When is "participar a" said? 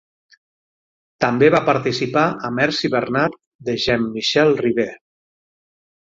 1.67-2.49